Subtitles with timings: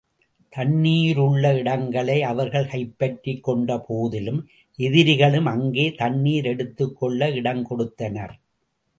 [0.55, 4.47] தண்ணீருள்ள இடங்களை, அவர்கள் கைப்பற்றிக் கொண்ட போதிலும்,
[4.75, 8.39] எதிரிகளும் அங்கே தண்ணீர் எடுத்துக் கொள்ள இடம் கொடுத்தனர்.